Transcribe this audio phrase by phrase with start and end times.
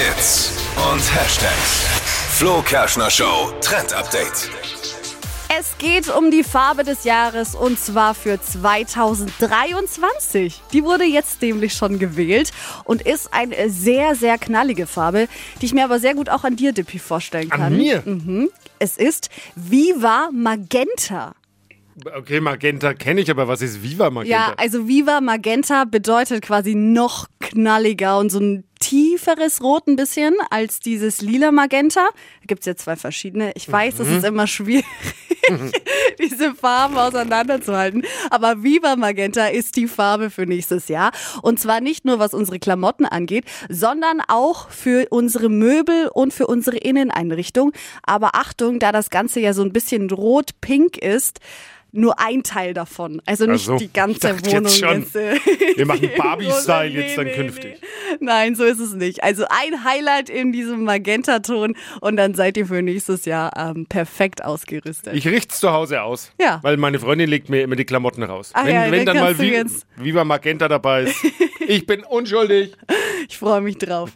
[0.00, 0.56] Hits
[0.90, 1.84] und Hashtags.
[2.38, 4.48] Flo Kerschner Show Trend Update.
[5.54, 10.62] Es geht um die Farbe des Jahres und zwar für 2023.
[10.72, 12.50] Die wurde jetzt nämlich schon gewählt
[12.84, 15.28] und ist eine sehr, sehr knallige Farbe,
[15.60, 17.60] die ich mir aber sehr gut auch an dir, Dippy, vorstellen kann.
[17.60, 18.02] An mir?
[18.06, 18.48] Mhm.
[18.78, 21.34] Es ist Viva Magenta.
[22.16, 24.34] Okay, Magenta kenne ich, aber was ist Viva Magenta?
[24.34, 30.34] Ja, also Viva Magenta bedeutet quasi noch knalliger und so ein tieferes Rot ein bisschen
[30.50, 32.08] als dieses lila Magenta.
[32.40, 33.52] Da gibt es ja zwei verschiedene.
[33.54, 34.84] Ich weiß, es ist immer schwierig,
[36.18, 38.04] diese Farben auseinanderzuhalten.
[38.30, 41.12] Aber Viva Magenta ist die Farbe für nächstes Jahr.
[41.42, 46.48] Und zwar nicht nur, was unsere Klamotten angeht, sondern auch für unsere Möbel und für
[46.48, 47.72] unsere Inneneinrichtung.
[48.02, 51.38] Aber Achtung, da das Ganze ja so ein bisschen rot-pink ist,
[51.92, 53.20] nur ein Teil davon.
[53.26, 55.00] Also nicht Ach so, die ganze Wohnung jetzt schon.
[55.00, 55.16] jetzt.
[55.16, 55.36] äh,
[55.76, 57.78] Wir machen Barbie-Style jetzt dann nee, künftig.
[57.80, 57.88] nee.
[58.20, 59.22] Nein, so ist es nicht.
[59.22, 64.44] Also ein Highlight in diesem Magentaton und dann seid ihr für nächstes Jahr ähm, perfekt
[64.44, 65.14] ausgerüstet.
[65.14, 66.32] Ich richte es zu Hause aus.
[66.40, 66.58] Ja.
[66.62, 68.50] Weil meine Freundin legt mir immer die Klamotten raus.
[68.54, 71.16] Ah wenn ja, wenn dann mal jetzt- Viva Magenta dabei ist.
[71.66, 72.74] ich bin unschuldig.
[73.28, 74.08] ich freue mich drauf.